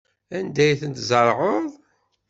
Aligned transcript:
Anda 0.37 0.61
ay 0.65 0.73
tent-tzerɛeḍ? 0.81 1.69